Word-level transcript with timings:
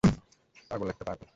পাগল 0.71 0.87
একটা 0.89 1.05
পাগল। 1.05 1.27